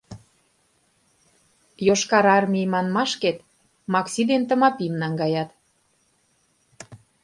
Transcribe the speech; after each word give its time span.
Йошкар 1.87 2.25
Армий 2.37 2.67
манмашкет 2.73 3.37
Макси 3.93 4.23
ден 4.29 4.41
Тымапим 4.49 4.93
наҥгаят. 5.01 5.49